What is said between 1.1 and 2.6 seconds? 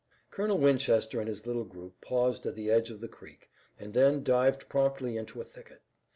and his little group paused at